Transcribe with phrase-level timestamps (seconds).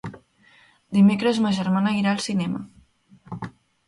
[0.97, 2.63] Dimecres ma germana irà al cinema.